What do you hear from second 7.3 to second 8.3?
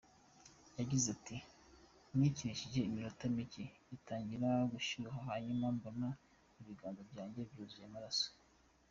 byuzuye amaraso.